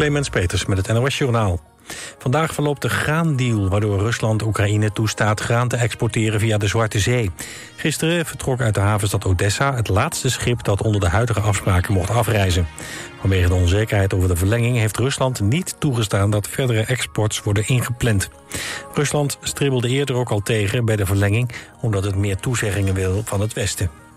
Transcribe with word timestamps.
Clemens 0.00 0.28
Peters 0.28 0.66
met 0.66 0.86
het 0.86 0.96
NOS 0.96 1.18
Journaal. 1.18 1.60
Vandaag 2.18 2.54
verloopt 2.54 2.82
de 2.82 2.88
graandeal 2.88 3.68
waardoor 3.68 3.98
Rusland 3.98 4.42
Oekraïne 4.42 4.92
toestaat 4.92 5.40
graan 5.40 5.68
te 5.68 5.76
exporteren 5.76 6.40
via 6.40 6.58
de 6.58 6.66
Zwarte 6.66 6.98
Zee. 6.98 7.30
Gisteren 7.76 8.26
vertrok 8.26 8.60
uit 8.60 8.74
de 8.74 8.80
havenstad 8.80 9.24
Odessa 9.24 9.74
het 9.74 9.88
laatste 9.88 10.30
schip 10.30 10.64
dat 10.64 10.82
onder 10.82 11.00
de 11.00 11.08
huidige 11.08 11.40
afspraken 11.40 11.92
mocht 11.92 12.10
afreizen. 12.10 12.66
Vanwege 13.20 13.48
de 13.48 13.54
onzekerheid 13.54 14.14
over 14.14 14.28
de 14.28 14.36
verlenging 14.36 14.76
heeft 14.76 14.96
Rusland 14.96 15.40
niet 15.40 15.76
toegestaan 15.78 16.30
dat 16.30 16.48
verdere 16.48 16.84
exports 16.84 17.42
worden 17.42 17.66
ingepland. 17.66 18.30
Rusland 18.94 19.38
stribbelde 19.42 19.88
eerder 19.88 20.16
ook 20.16 20.30
al 20.30 20.40
tegen 20.40 20.84
bij 20.84 20.96
de 20.96 21.06
verlenging 21.06 21.50
omdat 21.80 22.04
het 22.04 22.16
meer 22.16 22.36
toezeggingen 22.36 22.94
wil 22.94 23.22
van 23.24 23.40
het 23.40 23.52
Westen. 23.52 24.09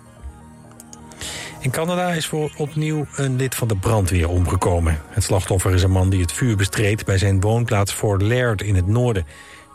In 1.64 1.72
Canada 1.72 2.12
is 2.12 2.28
voor 2.28 2.52
opnieuw 2.58 3.06
een 3.16 3.36
lid 3.36 3.56
van 3.56 3.68
de 3.68 3.76
brandweer 3.76 4.30
omgekomen. 4.30 5.02
Het 5.10 5.24
slachtoffer 5.24 5.74
is 5.74 5.84
een 5.84 5.92
man 5.92 6.10
die 6.10 6.22
het 6.22 6.32
vuur 6.32 6.56
bestreed 6.56 7.06
bij 7.06 7.18
zijn 7.18 7.42
woonplaats 7.42 7.94
Fort 7.94 8.22
Laird 8.22 8.62
in 8.62 8.76
het 8.76 8.88
noorden. 8.88 9.26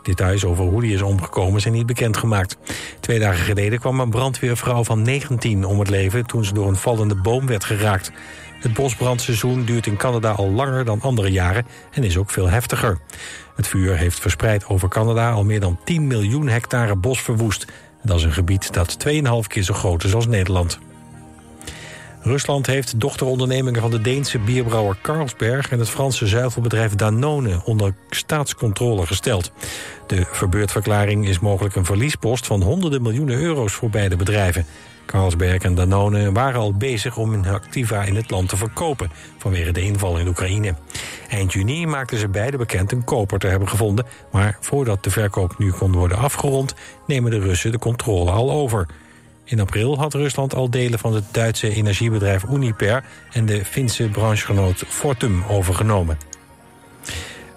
Details 0.03 0.45
over 0.45 0.63
hoe 0.63 0.79
hij 0.79 0.89
is 0.89 1.01
omgekomen 1.01 1.61
zijn 1.61 1.73
niet 1.73 1.85
bekendgemaakt. 1.85 2.57
Twee 2.99 3.19
dagen 3.19 3.45
geleden 3.45 3.79
kwam 3.79 3.99
een 3.99 4.09
brandweervrouw 4.09 4.83
van 4.83 5.01
19 5.01 5.65
om 5.65 5.79
het 5.79 5.89
leven... 5.89 6.25
toen 6.25 6.45
ze 6.45 6.53
door 6.53 6.67
een 6.67 6.75
vallende 6.75 7.15
boom 7.15 7.47
werd 7.47 7.63
geraakt. 7.63 8.11
Het 8.59 8.73
bosbrandseizoen 8.73 9.65
duurt 9.65 9.87
in 9.87 9.97
Canada 9.97 10.31
al 10.31 10.51
langer 10.51 10.85
dan 10.85 11.01
andere 11.01 11.31
jaren... 11.31 11.65
en 11.91 12.03
is 12.03 12.17
ook 12.17 12.29
veel 12.29 12.49
heftiger. 12.49 12.99
Het 13.55 13.67
vuur 13.67 13.97
heeft 13.97 14.19
verspreid 14.19 14.67
over 14.67 14.89
Canada 14.89 15.31
al 15.31 15.43
meer 15.43 15.59
dan 15.59 15.79
10 15.83 16.07
miljoen 16.07 16.47
hectare 16.47 16.95
bos 16.95 17.21
verwoest. 17.21 17.65
Dat 18.03 18.17
is 18.17 18.23
een 18.23 18.33
gebied 18.33 18.73
dat 18.73 18.97
2,5 19.07 19.13
keer 19.47 19.63
zo 19.63 19.73
groot 19.73 20.03
is 20.03 20.15
als 20.15 20.27
Nederland. 20.27 20.79
Rusland 22.21 22.65
heeft 22.65 22.99
dochterondernemingen 22.99 23.81
van 23.81 23.91
de 23.91 24.01
Deense 24.01 24.39
bierbrouwer 24.39 24.97
Carlsberg... 25.01 25.71
en 25.71 25.79
het 25.79 25.89
Franse 25.89 26.27
zuivelbedrijf 26.27 26.95
Danone 26.95 27.61
onder 27.65 27.93
staatscontrole 28.09 29.05
gesteld. 29.05 29.51
De 30.07 30.25
verbeurdverklaring 30.31 31.27
is 31.27 31.39
mogelijk 31.39 31.75
een 31.75 31.85
verliespost 31.85 32.47
van 32.47 32.61
honderden 32.61 33.01
miljoenen 33.01 33.39
euro's 33.39 33.73
voor 33.73 33.89
beide 33.89 34.15
bedrijven. 34.15 34.65
Carlsberg 35.05 35.63
en 35.63 35.75
Danone 35.75 36.31
waren 36.31 36.59
al 36.59 36.73
bezig 36.73 37.17
om 37.17 37.31
hun 37.31 37.47
activa 37.47 38.03
in 38.03 38.15
het 38.15 38.29
land 38.29 38.49
te 38.49 38.57
verkopen... 38.57 39.11
vanwege 39.37 39.71
de 39.71 39.81
inval 39.81 40.17
in 40.17 40.27
Oekraïne. 40.27 40.75
Eind 41.29 41.53
juni 41.53 41.85
maakten 41.85 42.17
ze 42.17 42.27
beide 42.27 42.57
bekend 42.57 42.91
een 42.91 43.03
koper 43.03 43.39
te 43.39 43.47
hebben 43.47 43.67
gevonden... 43.69 44.05
maar 44.31 44.57
voordat 44.59 45.03
de 45.03 45.09
verkoop 45.09 45.57
nu 45.57 45.71
kon 45.71 45.91
worden 45.91 46.17
afgerond... 46.17 46.73
nemen 47.07 47.31
de 47.31 47.39
Russen 47.39 47.71
de 47.71 47.79
controle 47.79 48.31
al 48.31 48.51
over... 48.51 48.87
In 49.49 49.59
april 49.59 49.97
had 49.97 50.13
Rusland 50.13 50.55
al 50.55 50.69
delen 50.69 50.99
van 50.99 51.13
het 51.13 51.23
Duitse 51.31 51.69
energiebedrijf 51.69 52.43
Uniper... 52.43 53.03
en 53.31 53.45
de 53.45 53.65
Finse 53.65 54.09
branchegenoot 54.09 54.83
Fortum 54.87 55.43
overgenomen. 55.47 56.17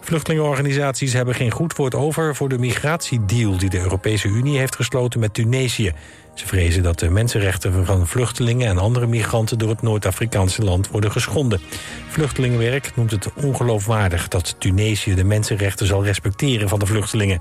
Vluchtelingenorganisaties 0.00 1.12
hebben 1.12 1.34
geen 1.34 1.50
goed 1.50 1.76
woord 1.76 1.94
over... 1.94 2.34
voor 2.34 2.48
de 2.48 2.58
migratiedeal 2.58 3.56
die 3.56 3.70
de 3.70 3.78
Europese 3.78 4.28
Unie 4.28 4.58
heeft 4.58 4.76
gesloten 4.76 5.20
met 5.20 5.34
Tunesië. 5.34 5.92
Ze 6.34 6.46
vrezen 6.46 6.82
dat 6.82 6.98
de 6.98 7.10
mensenrechten 7.10 7.86
van 7.86 8.06
vluchtelingen 8.06 8.68
en 8.68 8.78
andere 8.78 9.06
migranten... 9.06 9.58
door 9.58 9.68
het 9.68 9.82
Noord-Afrikaanse 9.82 10.62
land 10.62 10.88
worden 10.90 11.12
geschonden. 11.12 11.60
Vluchtelingenwerk 12.08 12.92
noemt 12.96 13.10
het 13.10 13.28
ongeloofwaardig 13.34 14.28
dat 14.28 14.54
Tunesië 14.58 15.14
de 15.14 15.24
mensenrechten 15.24 15.86
zal 15.86 16.04
respecteren 16.04 16.68
van 16.68 16.78
de 16.78 16.86
vluchtelingen. 16.86 17.40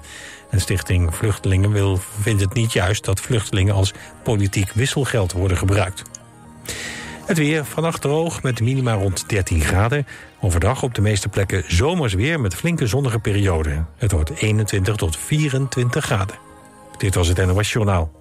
En 0.51 0.61
Stichting 0.61 1.15
Vluchtelingen 1.15 1.71
wil, 1.71 1.99
vindt 2.19 2.41
het 2.41 2.53
niet 2.53 2.73
juist 2.73 3.05
dat 3.05 3.19
vluchtelingen 3.19 3.73
als 3.73 3.93
politiek 4.23 4.71
wisselgeld 4.71 5.31
worden 5.31 5.57
gebruikt. 5.57 6.03
Het 7.25 7.37
weer 7.37 7.65
vannacht 7.65 8.01
droog 8.01 8.43
met 8.43 8.61
minima 8.61 8.93
rond 8.93 9.29
13 9.29 9.61
graden. 9.61 10.07
Overdag 10.39 10.83
op 10.83 10.93
de 10.93 11.01
meeste 11.01 11.29
plekken 11.29 11.63
zomers 11.67 12.13
weer 12.13 12.39
met 12.39 12.55
flinke 12.55 12.87
zonnige 12.87 13.19
perioden. 13.19 13.87
Het 13.97 14.11
wordt 14.11 14.29
21 14.29 14.95
tot 14.95 15.17
24 15.17 16.05
graden. 16.05 16.35
Dit 16.97 17.15
was 17.15 17.27
het 17.27 17.45
NOS 17.45 17.71
Journaal. 17.71 18.20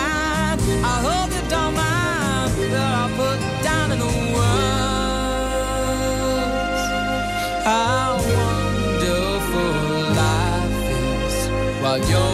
adiós. 11.91 12.30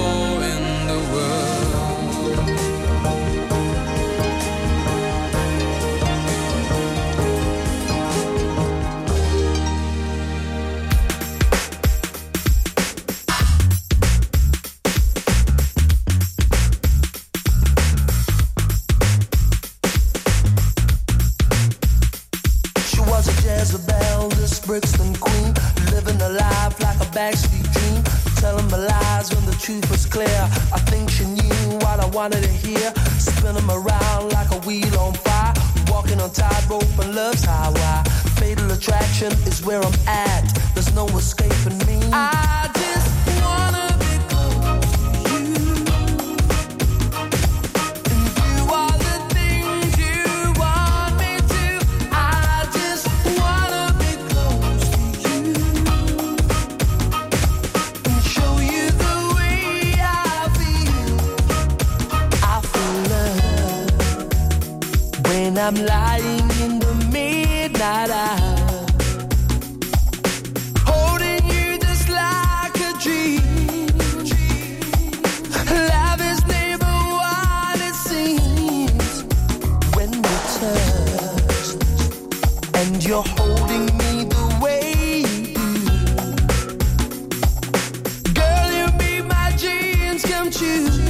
choose 90.58 91.07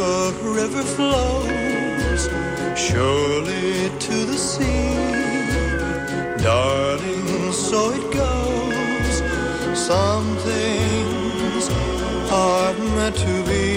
a 0.00 0.32
river 0.42 0.82
flows 0.82 2.28
surely 2.74 3.90
to 3.98 4.24
the 4.24 4.38
sea, 4.38 4.94
darling, 6.42 7.52
so 7.52 7.90
it 7.90 8.10
goes. 8.12 9.22
Some 9.78 10.36
things 10.38 11.68
are 12.30 12.72
meant 12.96 13.16
to 13.16 13.44
be. 13.44 13.69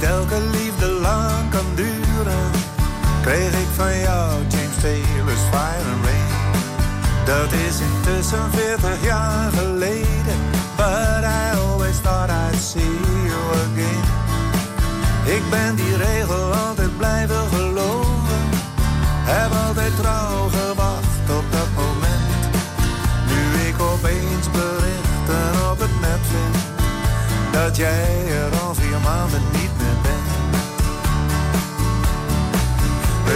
Niet 0.00 0.08
elke 0.08 0.40
liefde 0.40 0.86
lang 0.86 1.50
kan 1.50 1.66
duren, 1.74 2.50
kreeg 3.22 3.52
ik 3.52 3.68
van 3.76 3.98
jou 3.98 4.32
James 4.48 4.76
Taylor's 4.80 5.44
Fire 5.50 5.84
and 5.92 6.04
Rain. 6.04 6.54
Dat 7.24 7.52
is 7.52 7.80
intussen 7.80 8.50
40 8.52 9.04
jaar 9.04 9.52
geleden, 9.52 10.38
but 10.76 11.22
I 11.24 11.56
always 11.64 12.00
thought 12.00 12.30
I'd 12.30 12.60
see 12.60 12.96
you 13.30 13.42
again. 13.64 14.04
Ik 15.36 15.42
ben 15.50 15.74
die 15.74 15.96
regel 15.96 16.54
altijd 16.66 16.96
blijven 16.96 17.48
geloven, 17.52 18.42
heb 19.24 19.52
altijd 19.66 19.96
trouw 19.96 20.48
gewacht 20.48 21.24
op 21.38 21.44
dat 21.50 21.70
moment. 21.74 22.52
Nu 23.26 23.68
ik 23.68 23.80
opeens 23.80 24.50
berichten 24.50 25.70
op 25.70 25.78
het 25.78 26.00
net 26.00 26.22
vind 26.30 26.56
dat 27.52 27.76
jij 27.76 28.24
er 28.42 28.59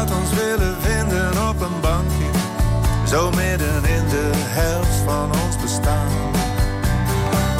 Had 0.00 0.10
ons 0.18 0.30
willen 0.30 0.76
vinden 0.80 1.48
op 1.48 1.60
een 1.60 1.80
bankje, 1.80 2.30
zo 3.06 3.30
midden 3.30 3.84
in 3.96 4.04
de 4.08 4.30
helft 4.34 4.96
van 5.04 5.28
ons 5.44 5.56
bestaan. 5.62 6.10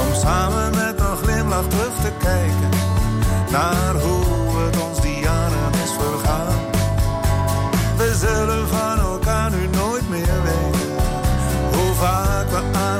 Om 0.03 0.15
samen 0.15 0.71
met 0.71 1.01
een 1.01 1.17
glimlach 1.17 1.69
terug 1.69 1.95
te 2.03 2.13
kijken 2.19 2.71
naar 3.51 3.95
hoe 3.95 4.59
het 4.63 4.77
ons 4.89 5.01
die 5.01 5.21
jaren 5.21 5.73
is 5.85 5.93
vergaan. 6.03 6.59
We 7.97 8.15
zullen 8.25 8.69
van 8.69 8.99
elkaar 8.99 9.51
nu 9.51 9.67
nooit 9.67 10.09
meer 10.09 10.43
weten 10.43 10.91
hoe 11.75 11.95
vaak 11.95 12.49
we 12.51 12.79
aan 12.79 13.00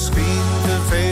speak 0.00 0.24
the 0.64 0.78
face. 0.90 1.09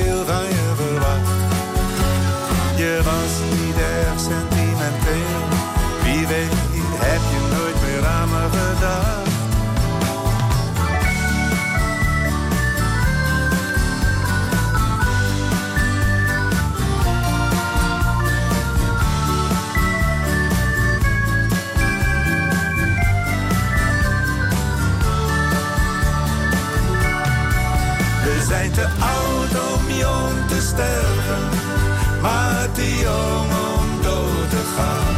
Maar 32.23 32.73
te 32.73 32.99
jong 32.99 33.51
om 33.77 34.03
dood 34.03 34.51
te 34.51 34.63
gaan. 34.77 35.17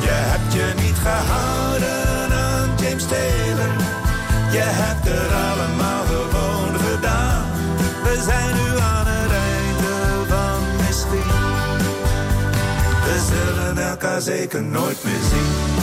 Je 0.00 0.14
hebt 0.30 0.52
je 0.52 0.72
niet 0.82 0.98
gehouden 1.06 2.32
aan 2.32 2.68
James 2.80 3.06
Taylor, 3.06 3.74
je 4.50 4.66
hebt 4.82 5.04
het 5.08 5.32
allemaal 5.48 6.04
gewoon 6.04 6.78
gedaan. 6.78 7.44
We 8.02 8.22
zijn 8.24 8.54
nu 8.54 8.78
aan 8.78 9.06
het 9.06 9.32
einde 9.32 9.94
van 10.28 10.60
misschien. 10.86 11.30
We 13.04 13.16
zullen 13.30 13.88
elkaar 13.90 14.20
zeker 14.20 14.62
nooit 14.62 15.04
meer 15.04 15.22
zien. 15.30 15.75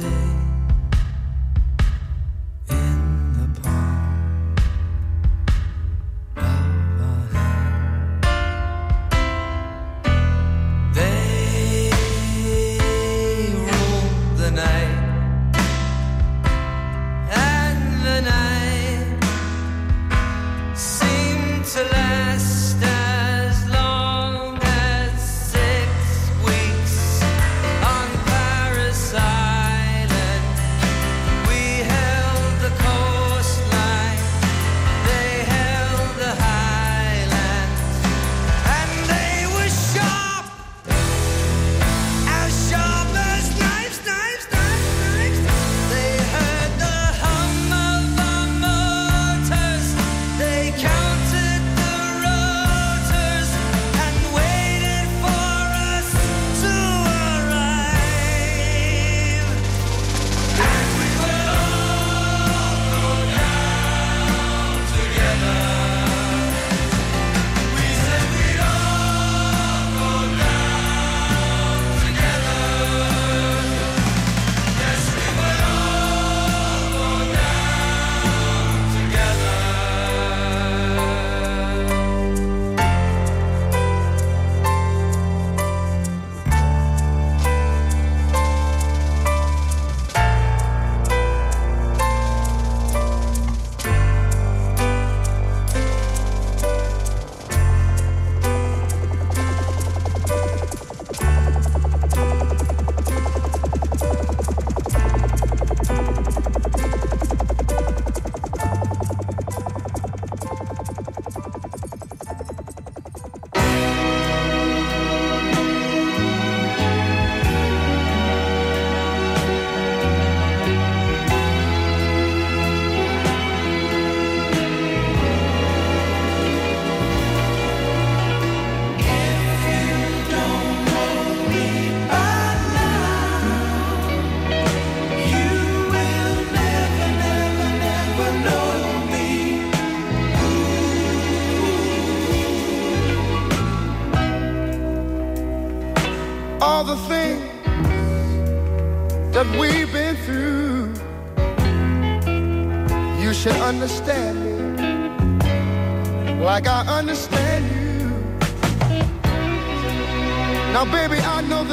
day. 0.00 0.51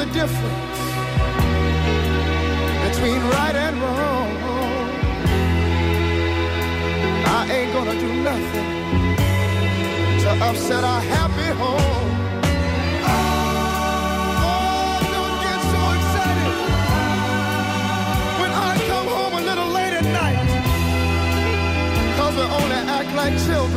The 0.00 0.06
difference 0.06 0.80
between 2.86 3.20
right 3.36 3.56
and 3.66 3.76
wrong. 3.82 4.30
I 7.38 7.40
ain't 7.54 7.70
gonna 7.74 7.96
do 8.06 8.10
nothing 8.30 8.68
to 10.22 10.30
upset 10.48 10.84
our 10.84 11.02
happy 11.02 11.50
home. 11.62 12.10
Oh, 13.12 14.96
don't 15.16 15.36
get 15.44 15.60
so 15.72 15.82
excited 15.98 16.54
when 18.40 18.52
I 18.68 18.72
come 18.90 19.08
home 19.16 19.34
a 19.40 19.42
little 19.50 19.70
late 19.78 19.94
at 20.00 20.06
night. 20.20 20.40
Cause 22.16 22.34
we 22.40 22.46
only 22.60 22.80
act 22.98 23.10
like 23.20 23.34
children 23.46 23.69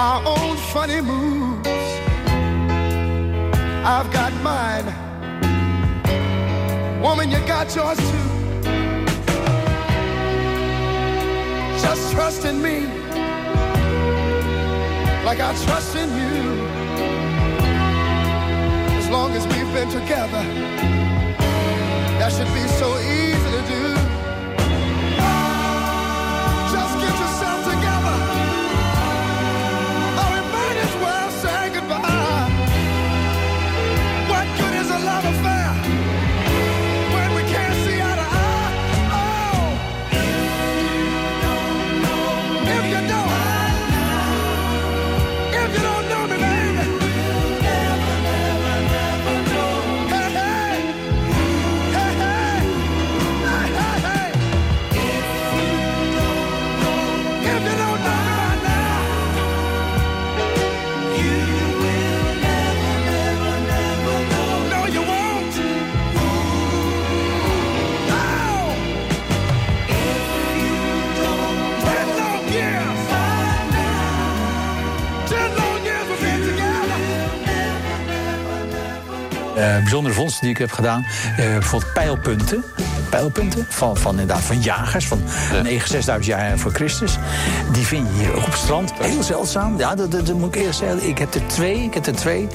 our 0.00 0.22
own 0.24 0.56
funny 0.72 0.98
moves. 1.02 1.68
I've 3.84 4.10
got 4.10 4.32
mine. 4.42 4.86
Woman, 7.02 7.30
you 7.30 7.38
got 7.46 7.66
yours 7.76 7.98
too. 7.98 8.28
Just 11.84 12.12
trust 12.12 12.46
in 12.46 12.62
me 12.62 12.86
like 15.26 15.40
I 15.40 15.52
trust 15.66 15.94
in 15.96 16.08
you. 16.22 16.40
As 19.00 19.06
long 19.10 19.32
as 19.32 19.44
we've 19.48 19.72
been 19.74 19.90
together, 19.90 20.42
that 22.18 22.32
should 22.32 22.52
be 22.54 22.66
so 22.80 22.88
easy 23.00 23.50
to 23.56 23.62
do. 23.68 24.09
Bijzondere 79.82 80.14
vondsten 80.14 80.42
die 80.42 80.50
ik 80.50 80.58
heb 80.58 80.72
gedaan. 80.72 81.06
Eh, 81.36 81.36
bijvoorbeeld 81.36 81.92
pijlpunten. 81.92 82.64
Pijlpunten 83.10 83.66
van, 83.68 83.96
van, 83.96 84.10
inderdaad, 84.10 84.44
van 84.44 84.60
jagers 84.60 85.06
van 85.06 85.22
9, 85.62 85.88
6000 85.88 86.24
jaar 86.26 86.58
voor 86.58 86.72
Christus. 86.72 87.18
Die 87.72 87.86
vind 87.86 88.06
je 88.06 88.22
hier 88.22 88.32
ook 88.32 88.44
op 88.46 88.50
het 88.52 88.60
strand. 88.60 88.92
Heel 89.00 89.22
zeldzaam. 89.22 89.78
Ja, 89.78 89.94
dat, 89.94 90.10
dat, 90.10 90.26
dat 90.26 90.36
moet 90.36 90.54
ik 90.54 90.62
eerst 90.62 90.78
zeggen. 90.78 91.08
Ik 91.08 91.18
heb 91.18 91.34
er 91.34 91.46
twee. 91.46 91.82
Ik 91.82 91.94
heb 91.94 92.06
er 92.06 92.14
twee. 92.14 92.48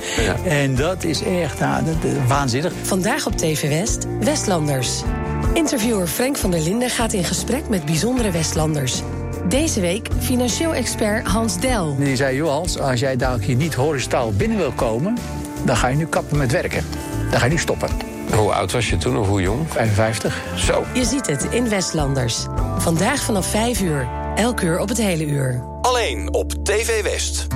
En 0.45 0.75
dat 0.75 1.03
is 1.03 1.23
echt 1.23 1.59
nou, 1.59 1.83
dat, 1.85 2.01
dat- 2.01 2.11
waanzinnig. 2.27 2.73
Vandaag 2.81 3.25
op 3.25 3.37
TV 3.37 3.69
West, 3.69 4.05
Westlanders. 4.19 5.01
Interviewer 5.53 6.07
Frank 6.07 6.37
van 6.37 6.51
der 6.51 6.59
Linden 6.61 6.89
gaat 6.89 7.13
in 7.13 7.23
gesprek 7.23 7.69
met 7.69 7.85
bijzondere 7.85 8.31
Westlanders. 8.31 9.01
Deze 9.49 9.79
week 9.81 10.07
financieel 10.19 10.73
expert 10.73 11.27
Hans 11.27 11.59
Del. 11.59 11.95
Die 11.99 12.15
zei, 12.15 12.35
joh 12.35 12.49
Hans, 12.51 12.79
als 12.79 12.99
jij 12.99 13.15
dadelijk 13.15 13.45
hier 13.45 13.55
niet 13.55 13.73
horizontaal 13.73 14.31
binnen 14.31 14.57
wil 14.57 14.71
komen... 14.71 15.17
dan 15.63 15.77
ga 15.77 15.87
je 15.87 15.95
nu 15.95 16.05
kappen 16.05 16.37
met 16.37 16.51
werken. 16.51 16.85
Dan 17.29 17.39
ga 17.39 17.45
je 17.45 17.51
nu 17.51 17.57
stoppen. 17.57 17.89
Hoe 18.33 18.53
oud 18.53 18.71
was 18.71 18.89
je 18.89 18.97
toen 18.97 19.17
of 19.17 19.27
hoe 19.27 19.41
jong? 19.41 19.59
55. 19.71 20.43
Zo. 20.55 20.83
Je 20.93 21.05
ziet 21.05 21.27
het 21.27 21.43
in 21.43 21.69
Westlanders. 21.69 22.45
Vandaag 22.77 23.23
vanaf 23.23 23.45
5 23.45 23.81
uur. 23.81 24.07
Elk 24.35 24.61
uur 24.61 24.79
op 24.79 24.89
het 24.89 24.97
hele 24.97 25.25
uur. 25.25 25.63
Alleen 25.81 26.33
op 26.33 26.51
TV 26.63 27.03
West. 27.03 27.47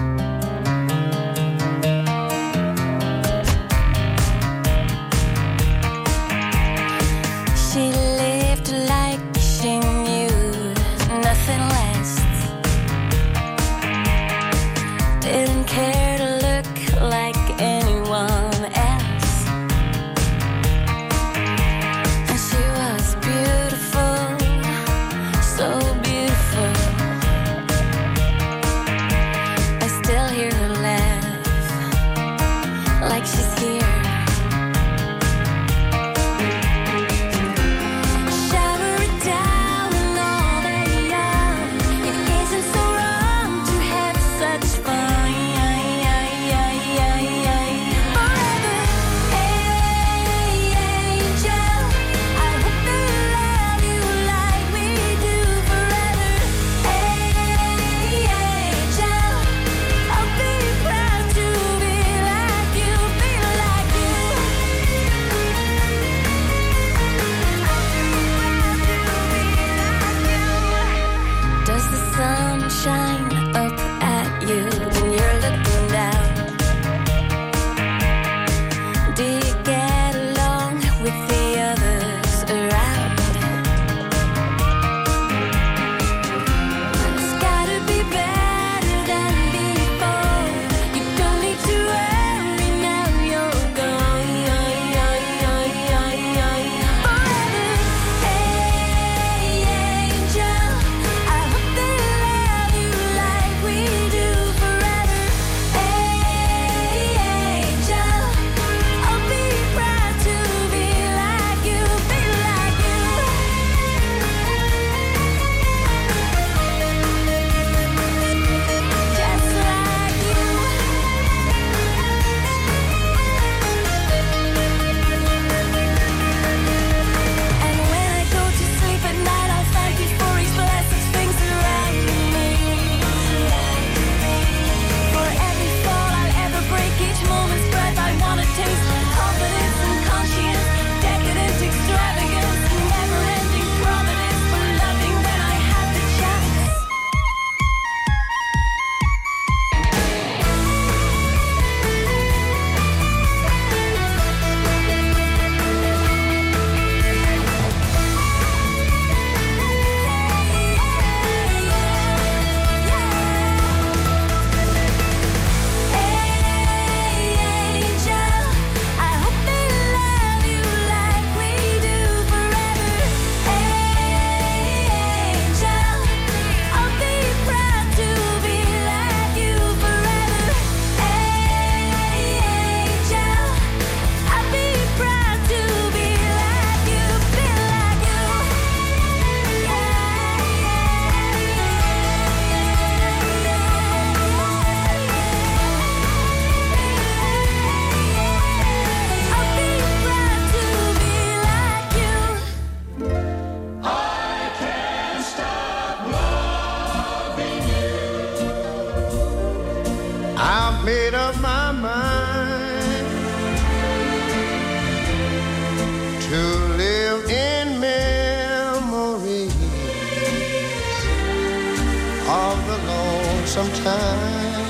Sometime. 223.59 224.63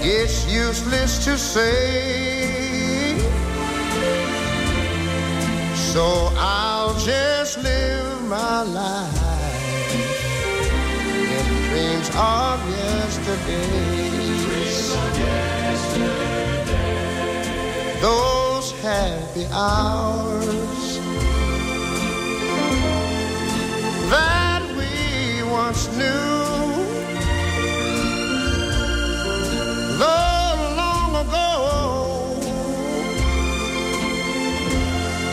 It's 0.00 0.46
useless 0.46 1.24
to 1.24 1.36
say, 1.36 3.18
so 5.74 6.32
I'll 6.36 6.94
just 7.00 7.58
live 7.58 8.22
my 8.28 8.62
life 8.62 9.94
in 11.34 11.46
dreams 11.66 12.08
of 12.14 12.56
yesterdays. 12.78 13.88
Those 18.00 18.37
happy 18.88 19.44
hours 19.52 20.98
that 24.08 24.62
we 24.78 25.42
once 25.42 25.88
knew. 25.98 26.32
Though 30.00 30.54
long 30.82 31.10
ago, 31.26 31.50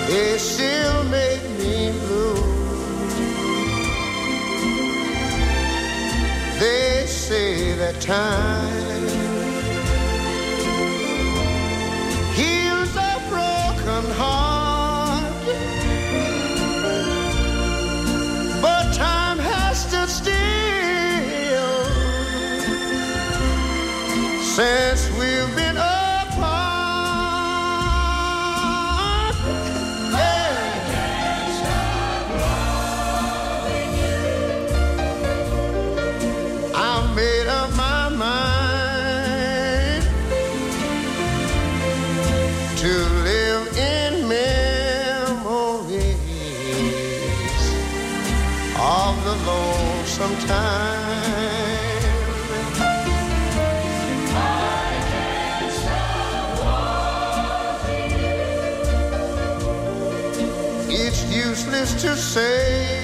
they 0.09 0.37
still 0.37 1.03
make 1.05 1.43
me 1.57 1.93
blue. 2.03 2.43
They 6.59 7.05
say 7.07 7.73
that 7.77 8.01
time 8.01 8.74
useless 61.85 62.01
to 62.01 62.15
say. 62.15 62.97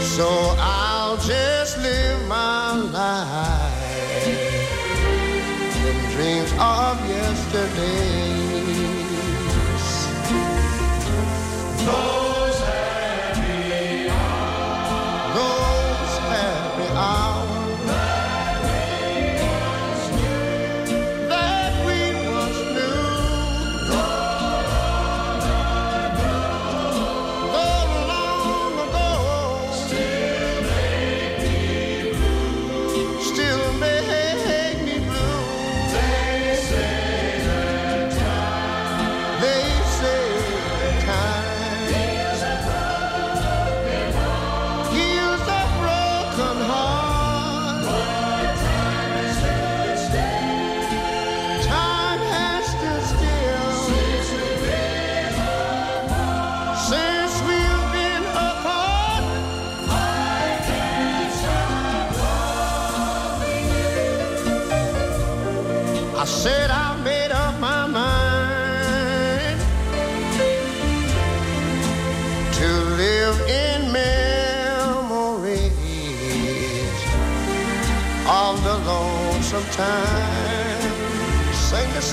So 0.00 0.28
I'll 0.58 1.16
just 1.18 1.78
live 1.78 2.26
my 2.28 2.72
life 2.72 4.26
in 5.86 6.10
dreams 6.12 6.52
of 6.58 7.08
yesterdays. 7.08 8.07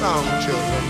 Song, 0.06 0.26
children. 0.46 0.84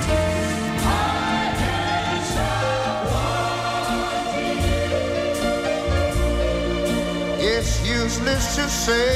It's 7.40 7.74
useless 7.88 8.46
to 8.58 8.66
say. 8.86 9.16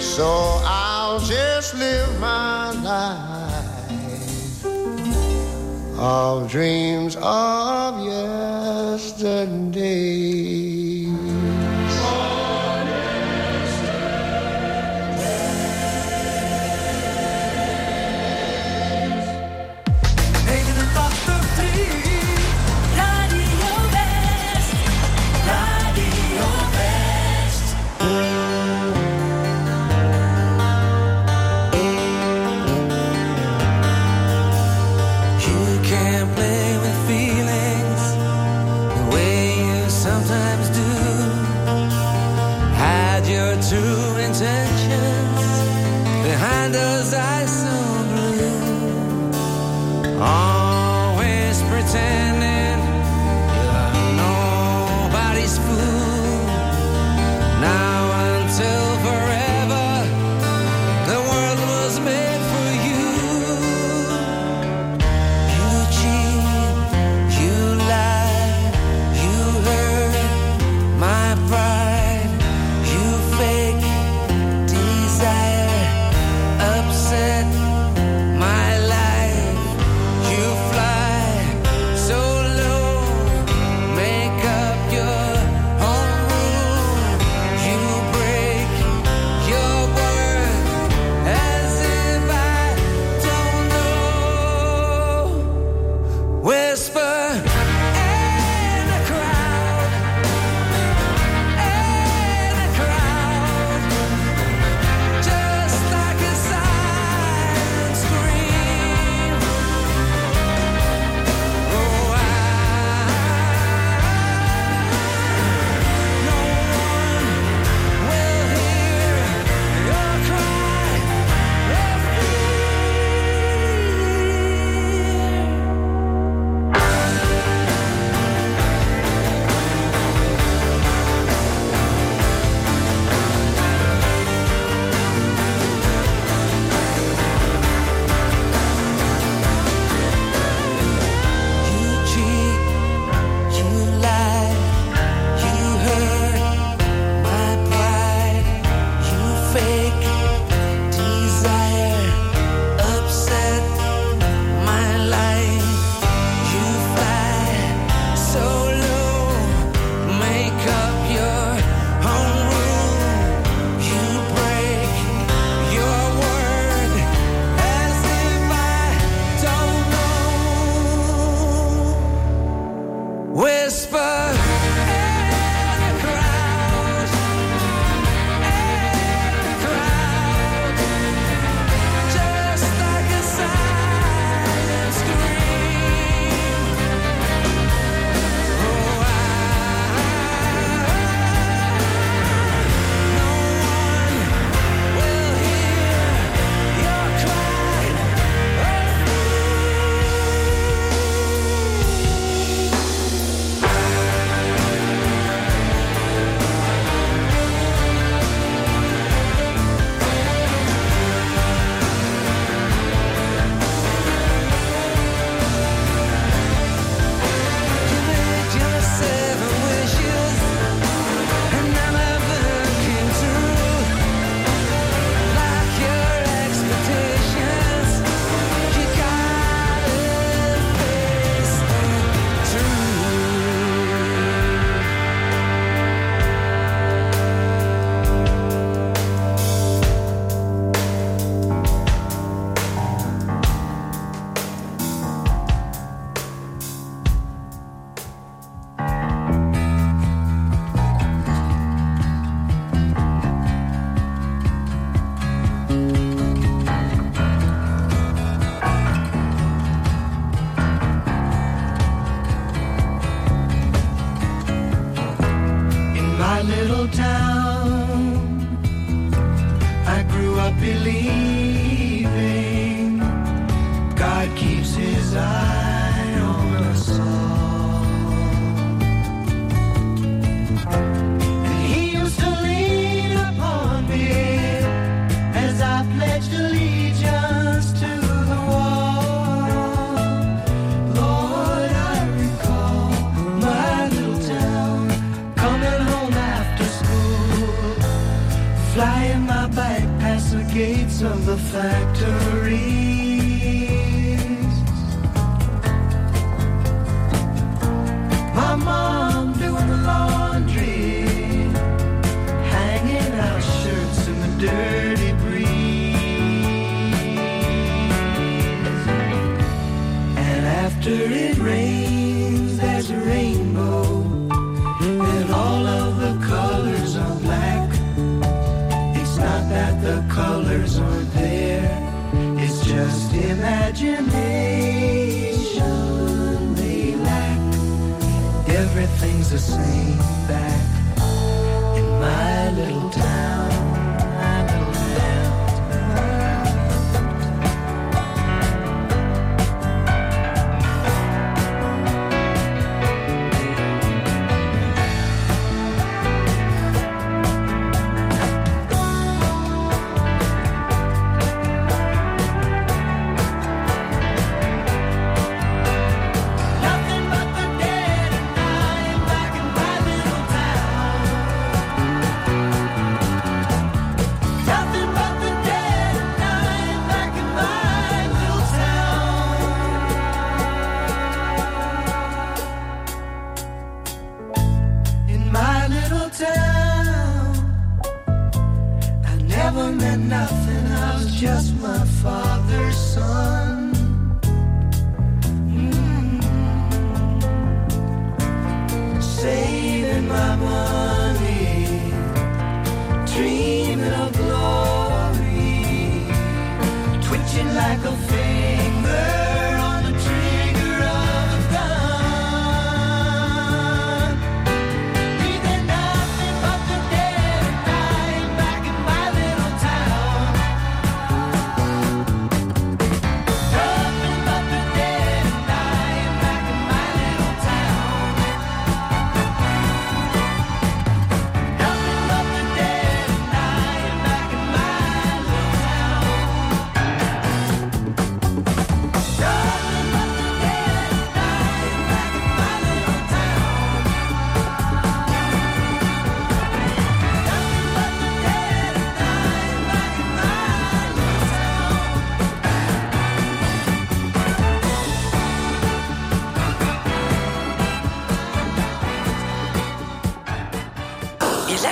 So 0.00 0.28
I'll 0.64 1.20
just 1.20 1.74
live 1.74 2.10
my 2.20 2.72
life 2.90 4.64
of 5.98 6.50
dreams 6.50 7.16
of 7.20 7.90
yesterday. 8.14 9.32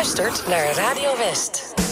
Luistert 0.01 0.47
naar 0.49 0.75
Radio 0.75 1.17
West. 1.17 1.90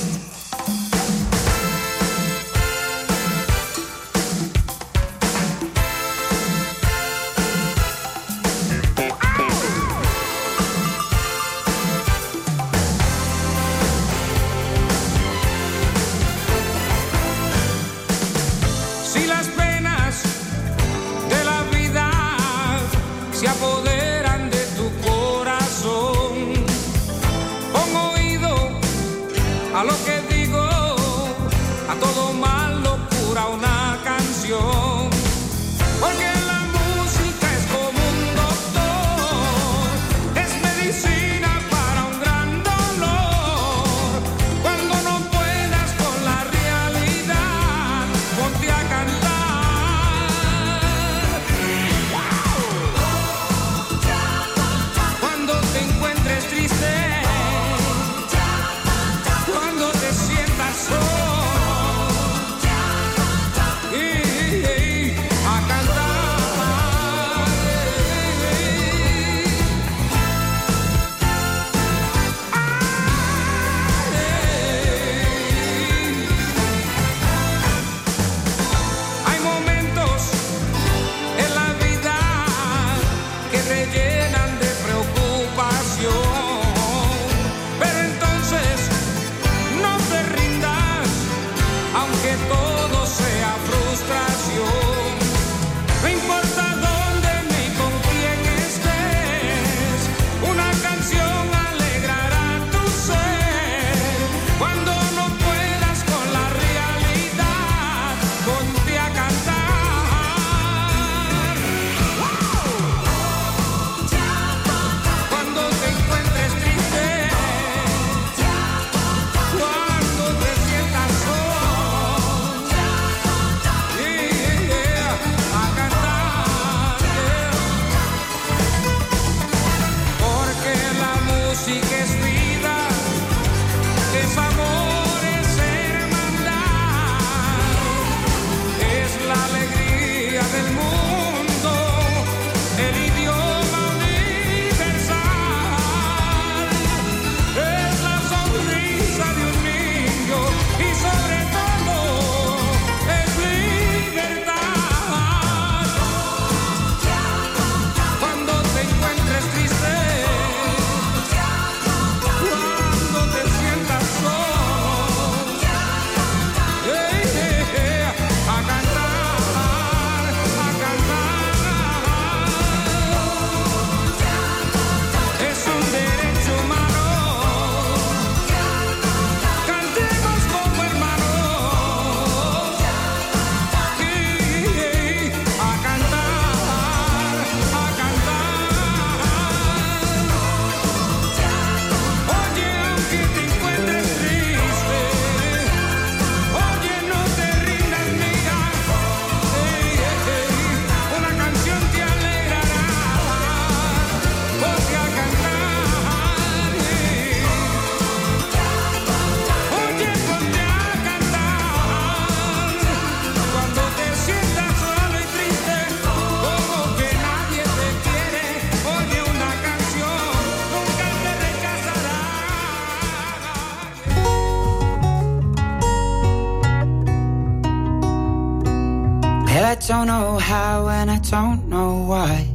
Don't 229.89 230.07
know 230.07 230.37
how 230.37 230.87
and 230.89 231.11
I 231.11 231.19
don't 231.19 231.67
know 231.67 232.05
why. 232.05 232.47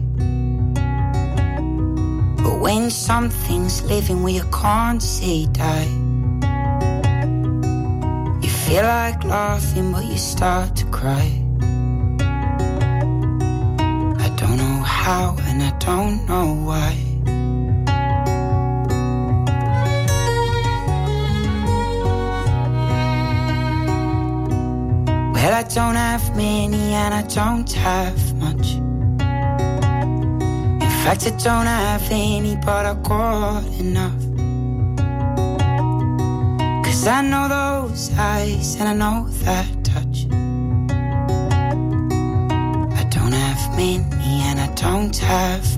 But 2.44 2.60
when 2.60 2.92
something's 2.92 3.82
living 3.82 4.22
where 4.22 4.34
you 4.34 4.44
can't 4.52 5.02
say 5.02 5.48
die, 5.48 5.90
you 8.40 8.50
feel 8.50 8.84
like 8.84 9.24
laughing, 9.24 9.92
but 9.94 10.06
you 10.06 10.18
start 10.20 10.76
to 10.76 10.86
cry. 10.92 11.26
I 14.26 14.30
don't 14.36 14.58
know 14.58 14.84
how 14.86 15.36
and 15.48 15.64
I 15.64 15.76
don't 15.80 16.28
know 16.28 16.54
why. 16.54 17.13
Well, 25.44 25.56
I 25.56 25.64
don't 25.64 25.96
have 25.96 26.38
many 26.38 26.94
and 26.94 27.14
I 27.14 27.24
don't 27.24 27.70
have 27.74 28.34
much. 28.36 28.76
In 30.86 30.92
fact, 31.04 31.28
I 31.28 31.32
don't 31.32 31.66
have 31.66 32.08
any, 32.10 32.56
but 32.56 32.86
I 32.86 32.94
got 32.94 33.66
enough. 33.78 34.24
Cause 36.86 37.06
I 37.08 37.22
know 37.24 37.50
those 37.50 38.10
eyes 38.18 38.78
and 38.80 38.88
I 38.88 38.94
know 38.94 39.28
that 39.44 39.68
touch. 39.84 40.28
I 43.00 43.04
don't 43.10 43.34
have 43.34 43.76
many 43.76 44.44
and 44.48 44.62
I 44.62 44.68
don't 44.76 45.18
have 45.18 45.73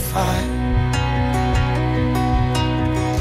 on. 0.00 0.44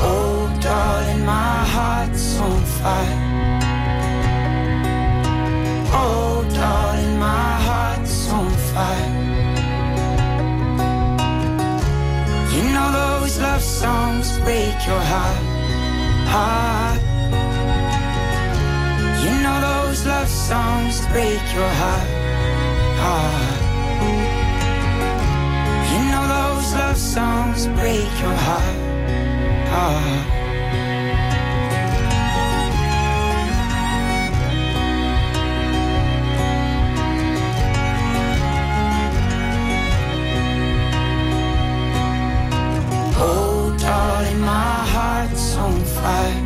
Oh, 0.02 0.60
darling, 0.62 1.26
my 1.26 1.56
heart's 1.76 2.40
on 2.40 2.62
fire. 2.80 3.18
Oh, 6.02 6.46
darling, 6.54 7.18
my 7.20 7.52
heart's 7.68 8.30
on 8.30 8.52
fire. 8.72 9.12
You 12.56 12.64
know 12.76 12.90
those 13.02 13.40
love 13.40 13.62
songs 13.62 14.40
break 14.40 14.78
your 14.90 15.04
heart, 15.14 15.44
heart. 16.34 17.02
You 19.24 19.34
know 19.44 19.58
those 19.70 20.06
love 20.06 20.30
songs 20.30 21.06
break 21.12 21.44
your 21.54 21.72
heart, 21.82 22.10
heart. 23.04 23.49
Songs 27.60 27.80
break 27.80 28.22
your 28.22 28.34
heart, 28.34 28.78
heart. 29.70 30.26
Oh, 43.22 43.76
darling, 43.80 44.40
my 44.40 44.86
heart's 44.94 45.56
on 45.56 45.80
fire. 45.86 46.39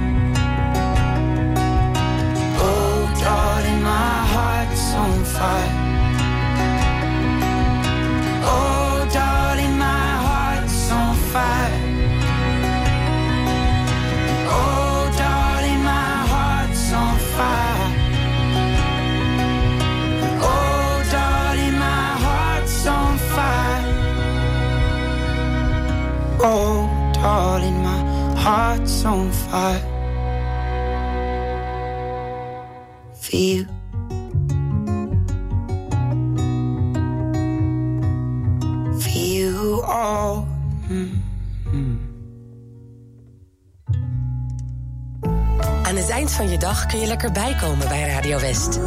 Heart's 28.43 29.05
on 29.05 29.31
fire. 29.31 29.79
For 33.21 33.35
you. 33.35 33.65
For 38.99 39.09
you 39.09 39.81
all. 39.83 40.43
Aan 45.83 45.95
het 45.95 46.09
eind 46.09 46.31
van 46.31 46.49
je 46.49 46.57
dag 46.57 46.85
kun 46.85 46.99
je 46.99 47.07
lekker 47.07 47.31
bijkomen 47.31 47.87
bij 47.87 48.09
Radio 48.09 48.39
West. 48.39 48.79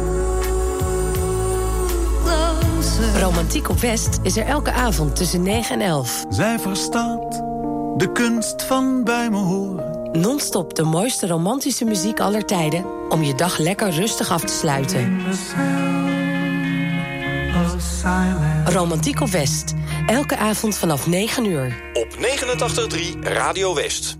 Romantiek 3.19 3.69
op 3.69 3.79
West 3.79 4.19
is 4.21 4.37
er 4.37 4.45
elke 4.45 4.71
avond 4.71 5.15
tussen 5.15 5.41
9 5.41 5.81
en 5.81 5.87
11. 5.87 6.25
Zij 6.29 6.59
verstaat 6.59 7.46
de 7.97 8.11
kunst 8.11 8.63
van 8.63 9.03
bij 9.03 9.29
me 9.29 9.37
horen. 9.37 10.11
Non-stop 10.11 10.75
de 10.75 10.83
mooiste 10.83 11.27
romantische 11.27 11.85
muziek 11.85 12.19
aller 12.19 12.45
tijden... 12.45 13.09
om 13.09 13.23
je 13.23 13.35
dag 13.35 13.57
lekker 13.57 13.89
rustig 13.89 14.31
af 14.31 14.41
te 14.41 14.53
sluiten. 14.53 15.21
Romantiek 18.65 19.21
op 19.21 19.29
West. 19.29 19.73
Elke 20.05 20.37
avond 20.37 20.77
vanaf 20.77 21.07
9 21.07 21.45
uur. 21.45 21.91
Op 21.93 22.07
89.3 22.15 23.19
Radio 23.19 23.75
West. 23.75 24.17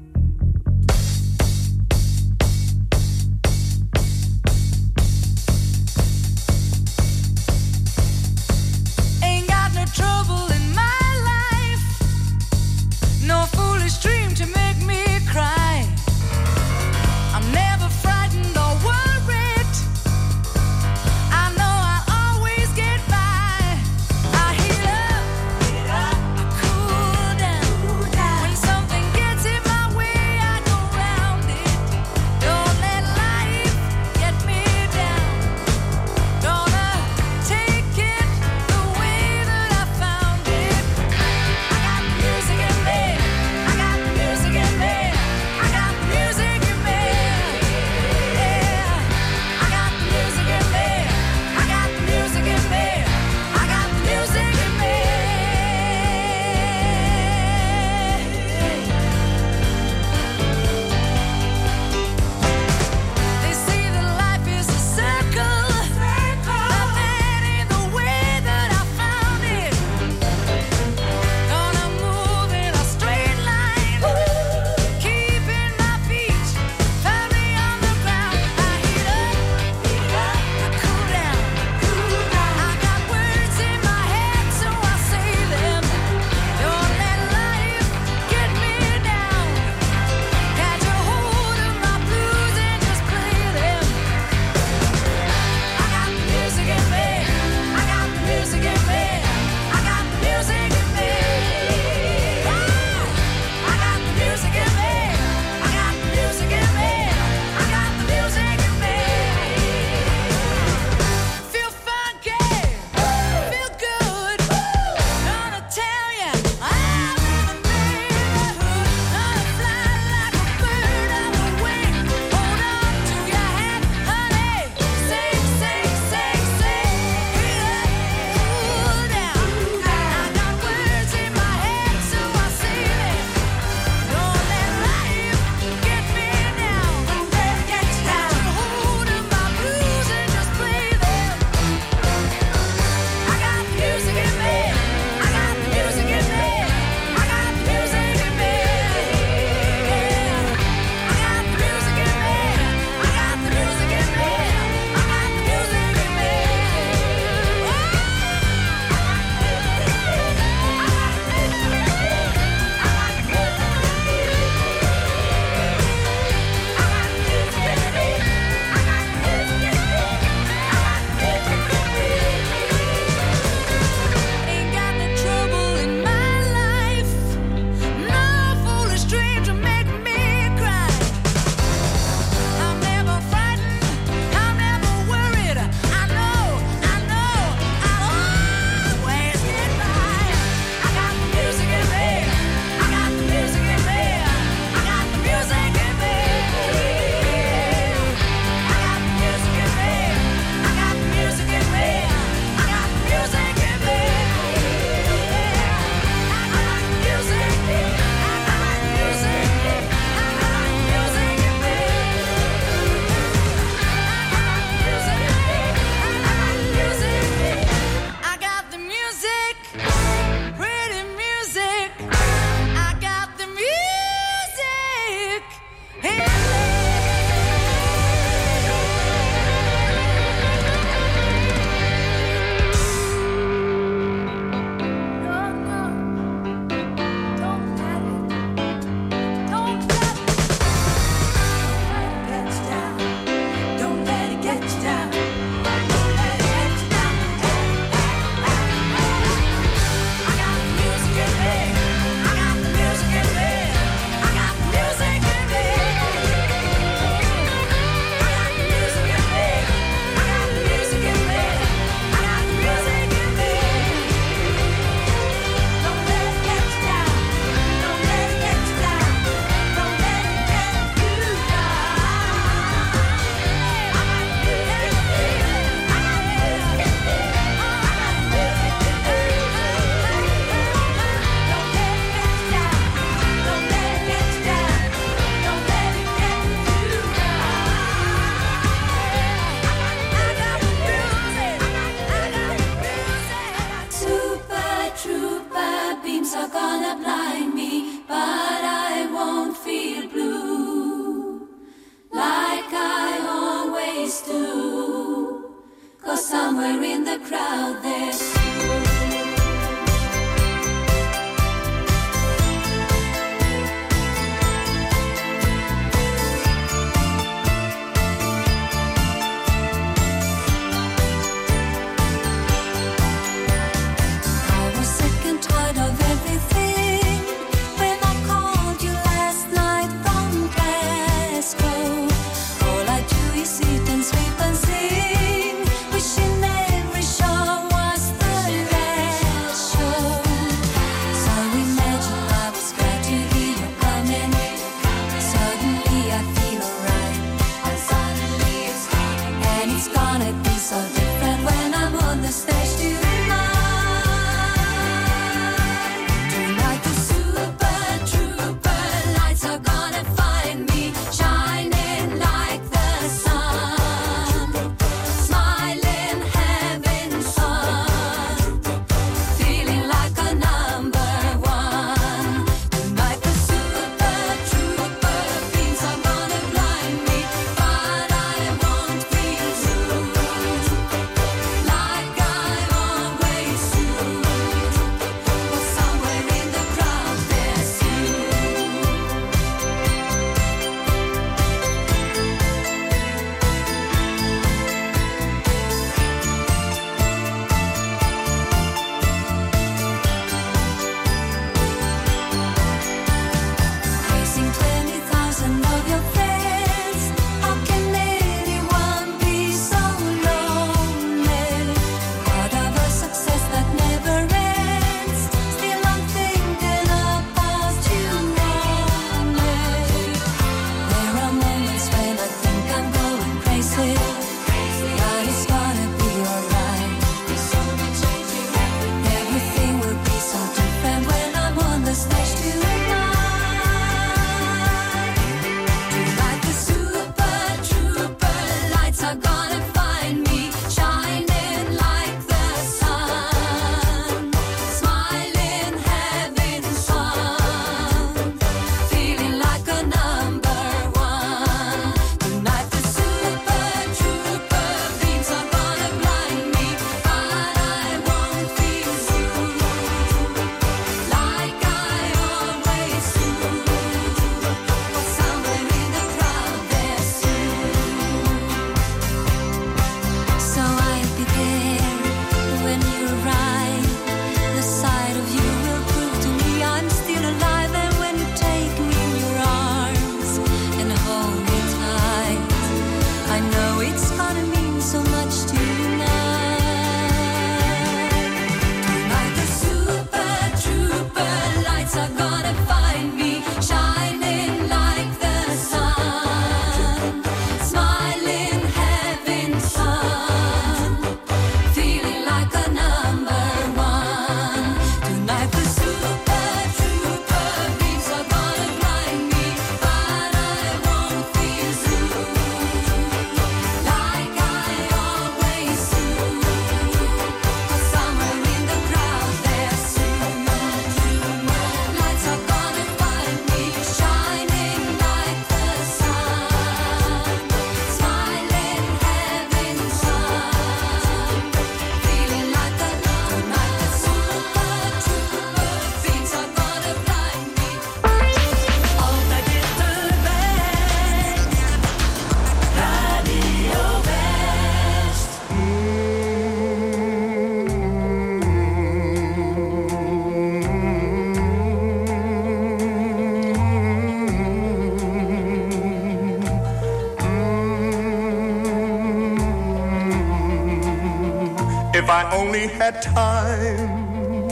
If 562.07 562.13
I 562.13 562.23
only 562.37 562.67
had 562.67 563.01
time, 563.01 564.49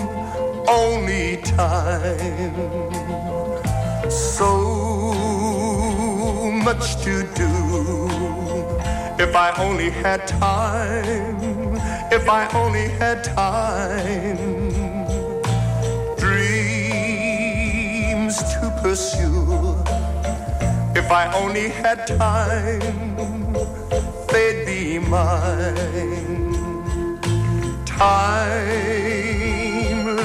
only 0.68 1.38
time. 1.38 2.52
So 4.10 5.14
much 6.66 6.98
to 7.06 7.24
do. 7.34 7.50
If 9.18 9.34
I 9.34 9.54
only 9.58 9.90
had 9.90 10.28
time, 10.28 11.78
if 12.12 12.28
I 12.28 12.46
only 12.60 12.90
had 12.90 13.24
time. 13.24 14.36
Dreams 16.18 17.16
to 18.52 18.70
pursue. 18.84 19.78
If 20.94 21.10
I 21.10 21.32
only 21.34 21.70
had 21.70 22.06
time, 22.06 23.56
they'd 24.28 24.66
be 24.66 25.00
mine. 25.00 26.15
Time, 27.98 28.98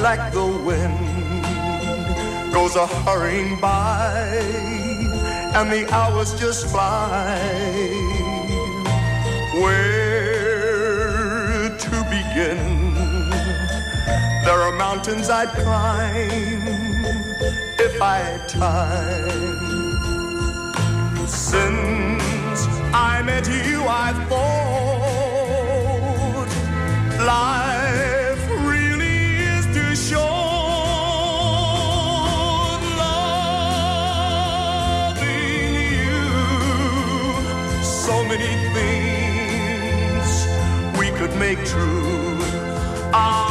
like 0.03 0.33
the 0.33 0.45
wind, 0.45 1.43
goes 2.51 2.75
a 2.75 2.85
hurrying 2.85 3.57
by, 3.61 4.41
and 5.55 5.71
the 5.71 5.89
hours 5.93 6.33
just 6.37 6.67
fly. 6.67 7.39
Where 9.53 10.09
to 11.69 12.03
begin? 12.11 12.93
There 14.43 14.59
are 14.59 14.73
mountains 14.73 15.29
I'd 15.29 15.47
climb 15.49 16.67
if 17.79 18.01
I 18.01 18.17
had 18.17 18.49
time. 18.49 19.69
Since 21.25 22.67
I 22.93 23.21
met 23.23 23.47
you, 23.47 23.85
I've 23.87 24.27
fallen 24.27 24.70
life 27.25 28.49
really 28.65 29.35
is 29.55 29.65
too 29.67 29.95
short. 29.95 30.31
Loving 34.41 35.73
you, 36.05 36.23
so 37.83 38.15
many 38.31 38.53
things 38.75 40.27
we 40.99 41.07
could 41.19 41.33
make 41.37 41.59
true. 41.65 42.39
Our 43.13 43.50